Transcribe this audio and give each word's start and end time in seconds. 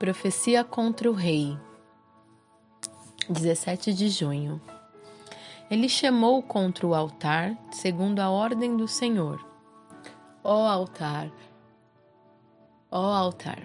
Profecia 0.00 0.64
contra 0.64 1.10
o 1.10 1.12
rei. 1.12 1.58
17 3.28 3.92
de 3.92 4.08
junho. 4.08 4.58
Ele 5.70 5.90
chamou 5.90 6.42
contra 6.42 6.86
o 6.86 6.94
altar, 6.94 7.54
segundo 7.70 8.20
a 8.20 8.30
ordem 8.30 8.78
do 8.78 8.88
Senhor. 8.88 9.46
Ó 10.42 10.66
altar, 10.66 11.30
ó 12.90 13.12
altar, 13.12 13.62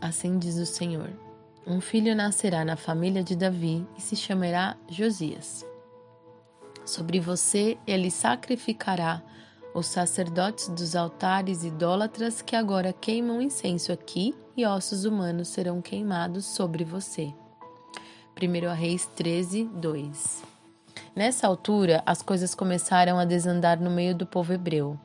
assim 0.00 0.38
diz 0.38 0.56
o 0.56 0.64
Senhor. 0.64 1.10
Um 1.66 1.82
filho 1.82 2.16
nascerá 2.16 2.64
na 2.64 2.74
família 2.74 3.22
de 3.22 3.36
Davi 3.36 3.86
e 3.94 4.00
se 4.00 4.16
chamará 4.16 4.74
Josias. 4.88 5.66
Sobre 6.82 7.20
você 7.20 7.76
ele 7.86 8.10
sacrificará 8.10 9.22
os 9.74 9.86
sacerdotes 9.86 10.68
dos 10.68 10.96
altares 10.96 11.64
idólatras 11.64 12.42
que 12.42 12.56
agora 12.56 12.92
queimam 12.92 13.40
incenso 13.40 13.92
aqui 13.92 14.34
e 14.56 14.66
ossos 14.66 15.04
humanos 15.04 15.48
serão 15.48 15.80
queimados 15.80 16.44
sobre 16.46 16.84
você. 16.84 17.32
1 18.40 18.74
Reis 18.74 19.06
13, 19.14 19.64
2 19.64 20.42
Nessa 21.14 21.46
altura, 21.46 22.02
as 22.06 22.22
coisas 22.22 22.54
começaram 22.54 23.18
a 23.18 23.24
desandar 23.24 23.80
no 23.80 23.90
meio 23.90 24.14
do 24.14 24.26
povo 24.26 24.52
hebreu. 24.52 24.98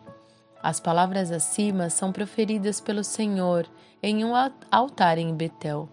As 0.61 0.79
palavras 0.79 1.31
acima 1.31 1.89
são 1.89 2.11
proferidas 2.11 2.79
pelo 2.79 3.03
Senhor 3.03 3.67
em 4.01 4.23
um 4.23 4.33
altar 4.71 5.17
em 5.17 5.33
Betel, 5.33 5.89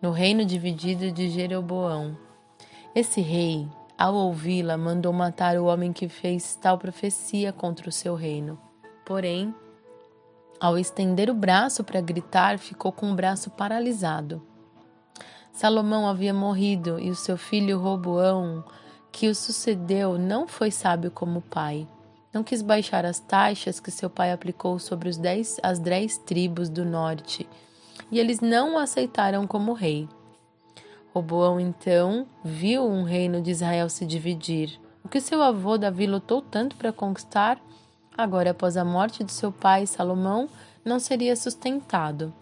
no 0.00 0.10
reino 0.10 0.44
dividido 0.44 1.10
de 1.10 1.28
Jeroboão. 1.28 2.16
Esse 2.94 3.20
rei, 3.20 3.68
ao 4.00 4.14
ouvi-la, 4.14 4.78
mandou 4.78 5.12
matar 5.12 5.58
o 5.58 5.66
homem 5.66 5.92
que 5.92 6.08
fez 6.08 6.56
tal 6.56 6.78
profecia 6.78 7.52
contra 7.52 7.86
o 7.86 7.92
seu 7.92 8.14
reino. 8.14 8.58
Porém, 9.04 9.54
ao 10.58 10.78
estender 10.78 11.28
o 11.28 11.34
braço 11.34 11.84
para 11.84 12.00
gritar, 12.00 12.58
ficou 12.58 12.92
com 12.92 13.12
o 13.12 13.14
braço 13.14 13.50
paralisado. 13.50 14.40
Salomão 15.52 16.08
havia 16.08 16.32
morrido 16.32 16.98
e 16.98 17.10
o 17.10 17.14
seu 17.14 17.36
filho 17.36 17.78
Roboão, 17.78 18.64
que 19.12 19.28
o 19.28 19.34
sucedeu, 19.34 20.16
não 20.16 20.48
foi 20.48 20.70
sábio 20.70 21.10
como 21.10 21.42
pai. 21.42 21.86
Não 22.32 22.42
quis 22.42 22.62
baixar 22.62 23.04
as 23.04 23.20
taxas 23.20 23.80
que 23.80 23.90
seu 23.90 24.08
pai 24.08 24.32
aplicou 24.32 24.78
sobre 24.78 25.10
os 25.10 25.18
dez, 25.18 25.58
as 25.62 25.78
dez 25.78 26.16
tribos 26.16 26.70
do 26.70 26.86
norte, 26.86 27.46
e 28.10 28.18
eles 28.18 28.40
não 28.40 28.76
o 28.76 28.78
aceitaram 28.78 29.46
como 29.46 29.74
rei. 29.74 30.08
Roboão 31.12 31.58
então 31.58 32.26
viu 32.44 32.84
um 32.84 33.02
reino 33.02 33.42
de 33.42 33.50
Israel 33.50 33.88
se 33.88 34.06
dividir. 34.06 34.80
O 35.04 35.08
que 35.08 35.20
seu 35.20 35.42
avô 35.42 35.76
Davi 35.76 36.06
lutou 36.06 36.40
tanto 36.40 36.76
para 36.76 36.92
conquistar, 36.92 37.60
agora 38.16 38.50
após 38.50 38.76
a 38.76 38.84
morte 38.84 39.24
de 39.24 39.32
seu 39.32 39.50
pai 39.50 39.86
Salomão, 39.86 40.48
não 40.84 41.00
seria 41.00 41.34
sustentado. 41.34 42.32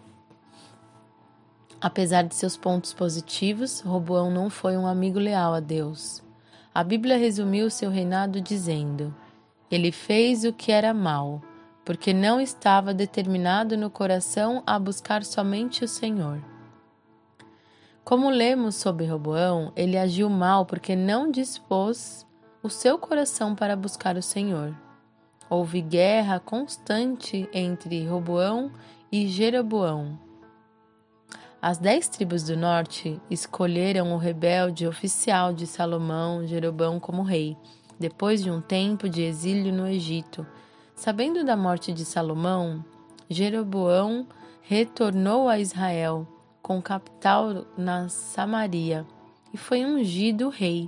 Apesar 1.81 2.23
de 2.23 2.35
seus 2.35 2.57
pontos 2.57 2.93
positivos, 2.93 3.79
Roboão 3.79 4.29
não 4.29 4.49
foi 4.49 4.77
um 4.77 4.85
amigo 4.85 5.17
leal 5.17 5.53
a 5.53 5.59
Deus. 5.59 6.21
A 6.73 6.83
Bíblia 6.83 7.17
resumiu 7.17 7.69
seu 7.69 7.89
reinado 7.89 8.39
dizendo: 8.39 9.15
Ele 9.71 9.91
fez 9.91 10.43
o 10.43 10.53
que 10.53 10.71
era 10.71 10.93
mal, 10.93 11.41
porque 11.83 12.13
não 12.13 12.39
estava 12.39 12.93
determinado 12.93 13.75
no 13.77 13.89
coração 13.89 14.61
a 14.67 14.77
buscar 14.77 15.23
somente 15.23 15.83
o 15.83 15.87
Senhor. 15.87 16.39
Como 18.09 18.31
lemos 18.31 18.73
sobre 18.73 19.05
Roboão, 19.05 19.71
ele 19.75 19.95
agiu 19.95 20.31
mal 20.31 20.65
porque 20.65 20.95
não 20.95 21.29
dispôs 21.29 22.25
o 22.63 22.67
seu 22.67 22.97
coração 22.97 23.53
para 23.53 23.75
buscar 23.75 24.17
o 24.17 24.21
Senhor. 24.23 24.75
Houve 25.47 25.79
guerra 25.79 26.39
constante 26.39 27.47
entre 27.53 28.03
Roboão 28.07 28.71
e 29.11 29.27
Jeroboão. 29.27 30.17
As 31.61 31.77
dez 31.77 32.07
tribos 32.07 32.41
do 32.41 32.57
norte 32.57 33.21
escolheram 33.29 34.11
o 34.11 34.17
rebelde 34.17 34.87
oficial 34.87 35.53
de 35.53 35.67
Salomão, 35.67 36.47
Jeroboão, 36.47 36.99
como 36.99 37.21
rei, 37.21 37.55
depois 37.99 38.41
de 38.41 38.49
um 38.49 38.59
tempo 38.59 39.07
de 39.07 39.21
exílio 39.21 39.71
no 39.71 39.87
Egito. 39.87 40.47
Sabendo 40.95 41.45
da 41.45 41.55
morte 41.55 41.93
de 41.93 42.05
Salomão, 42.05 42.83
Jeroboão 43.29 44.25
retornou 44.63 45.47
a 45.47 45.59
Israel 45.59 46.27
com 46.69 46.79
capital 46.79 47.65
na 47.75 48.09
Samaria, 48.09 49.03
e 49.51 49.57
foi 49.57 49.83
ungido 49.83 50.49
rei. 50.49 50.87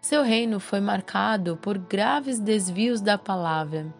Seu 0.00 0.22
reino 0.22 0.58
foi 0.58 0.80
marcado 0.80 1.58
por 1.58 1.76
graves 1.76 2.40
desvios 2.40 3.02
da 3.02 3.18
palavra 3.18 3.94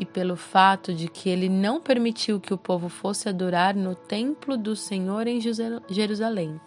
e 0.00 0.04
pelo 0.04 0.34
fato 0.34 0.92
de 0.92 1.06
que 1.06 1.28
ele 1.28 1.48
não 1.48 1.80
permitiu 1.80 2.40
que 2.40 2.52
o 2.52 2.58
povo 2.58 2.88
fosse 2.88 3.28
adorar 3.28 3.72
no 3.76 3.94
templo 3.94 4.56
do 4.56 4.74
Senhor 4.74 5.28
em 5.28 5.40
Jerusalém. 5.88 6.60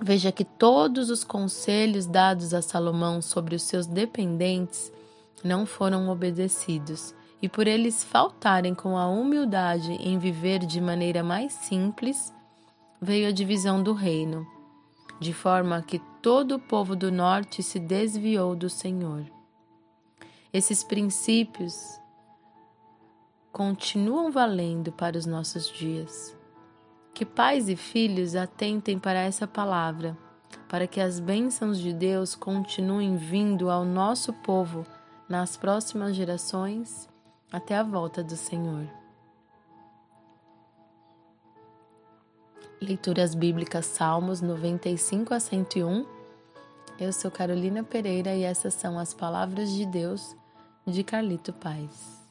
Veja 0.00 0.32
que 0.32 0.44
todos 0.44 1.10
os 1.10 1.22
conselhos 1.22 2.06
dados 2.06 2.52
a 2.52 2.60
Salomão 2.60 3.22
sobre 3.22 3.54
os 3.54 3.62
seus 3.62 3.86
dependentes 3.86 4.92
não 5.44 5.64
foram 5.64 6.08
obedecidos 6.08 7.14
e 7.42 7.48
por 7.48 7.66
eles 7.66 8.04
faltarem 8.04 8.72
com 8.72 8.96
a 8.96 9.08
humildade 9.08 9.90
em 9.94 10.16
viver 10.16 10.60
de 10.60 10.80
maneira 10.80 11.24
mais 11.24 11.52
simples, 11.52 12.32
veio 13.00 13.28
a 13.28 13.32
divisão 13.32 13.82
do 13.82 13.92
reino, 13.92 14.46
de 15.18 15.34
forma 15.34 15.82
que 15.82 15.98
todo 16.22 16.54
o 16.54 16.60
povo 16.60 16.94
do 16.94 17.10
norte 17.10 17.60
se 17.60 17.80
desviou 17.80 18.54
do 18.54 18.70
Senhor. 18.70 19.24
Esses 20.52 20.84
princípios 20.84 22.00
continuam 23.50 24.30
valendo 24.30 24.92
para 24.92 25.18
os 25.18 25.26
nossos 25.26 25.66
dias. 25.66 26.36
Que 27.12 27.26
pais 27.26 27.68
e 27.68 27.74
filhos 27.74 28.36
atentem 28.36 28.98
para 28.98 29.18
essa 29.18 29.46
palavra, 29.46 30.16
para 30.68 30.86
que 30.86 31.00
as 31.00 31.18
bênçãos 31.18 31.78
de 31.78 31.92
Deus 31.92 32.36
continuem 32.36 33.16
vindo 33.16 33.68
ao 33.68 33.84
nosso 33.84 34.32
povo 34.32 34.86
nas 35.28 35.56
próximas 35.56 36.14
gerações 36.14 37.11
até 37.52 37.76
a 37.76 37.82
volta 37.82 38.24
do 38.24 38.34
Senhor. 38.34 38.88
Leituras 42.80 43.34
Bíblicas 43.34 43.84
Salmos 43.86 44.40
95 44.40 45.34
a 45.34 45.38
101. 45.38 46.06
Eu 46.98 47.12
sou 47.12 47.30
Carolina 47.30 47.84
Pereira 47.84 48.34
e 48.34 48.42
essas 48.42 48.74
são 48.74 48.98
as 48.98 49.12
palavras 49.12 49.70
de 49.70 49.84
Deus 49.84 50.34
de 50.86 51.04
Carlito 51.04 51.52
Paz. 51.52 52.21